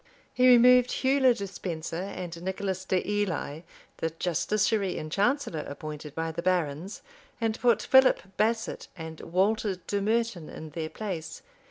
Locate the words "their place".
10.71-11.43